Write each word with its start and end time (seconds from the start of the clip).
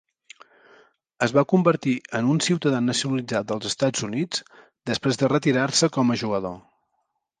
Es 1.25 1.33
va 1.37 1.43
convertir 1.51 1.93
en 2.19 2.31
un 2.35 2.41
ciutadà 2.47 2.79
nacionalitzat 2.85 3.47
dels 3.51 3.69
Estats 3.71 4.07
Units 4.11 4.43
després 4.93 5.21
de 5.23 5.31
retirar-se 5.35 5.91
com 5.99 6.15
a 6.17 6.23
jugador. 6.23 6.61